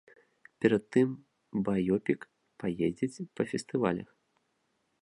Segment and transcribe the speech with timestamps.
[0.63, 1.09] Перад тым
[1.67, 2.19] баёпік
[2.65, 4.09] паездзіць па фестывалях.